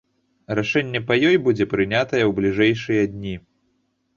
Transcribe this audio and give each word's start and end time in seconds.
Рашэнне 0.59 1.01
па 1.11 1.17
ёй 1.27 1.37
будзе 1.47 1.67
прынятае 1.73 2.23
ў 2.25 2.31
бліжэйшыя 2.41 3.05
дні. 3.13 3.35